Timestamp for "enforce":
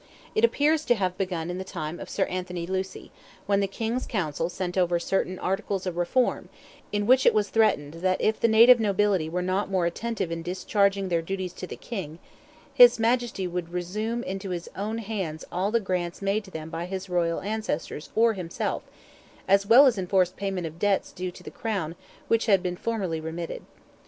19.99-20.31